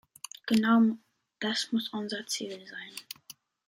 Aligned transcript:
Genau 0.47 0.97
das 1.41 1.71
muss 1.71 1.89
unser 1.89 2.25
Ziel 2.25 2.59
sein. 2.67 2.91